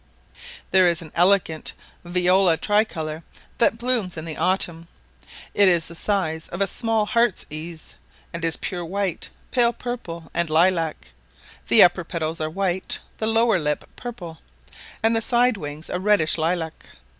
There 0.71 0.87
is 0.87 1.03
an 1.03 1.11
elegant 1.13 1.73
viola 2.03 2.57
tricolor, 2.57 3.21
that 3.59 3.77
blooms 3.77 4.17
in 4.17 4.25
the 4.25 4.35
autumn; 4.35 4.87
it 5.53 5.69
is 5.69 5.85
the 5.85 5.93
size 5.93 6.47
of 6.47 6.59
a 6.59 6.65
small 6.65 7.05
heart's 7.05 7.45
ease, 7.51 7.93
and 8.33 8.43
is 8.43 8.57
pure 8.57 8.83
white, 8.83 9.29
pale 9.51 9.73
purple, 9.73 10.31
and 10.33 10.49
lilac; 10.49 11.13
the 11.67 11.83
upper 11.83 12.03
petals 12.03 12.41
are 12.41 12.49
white, 12.49 12.97
the 13.19 13.27
lower 13.27 13.59
lip 13.59 13.87
purple, 13.95 14.39
and 15.03 15.15
the 15.15 15.21
side 15.21 15.55
wings 15.55 15.87
a 15.87 15.99
reddish 15.99 16.39
lilac. 16.39 16.83